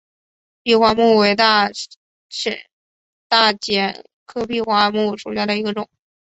[0.63, 1.95] 闭花木为大戟
[4.25, 5.87] 科闭花木属下的一个种。